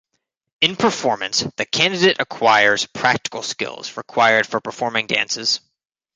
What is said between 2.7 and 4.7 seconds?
practical skills required for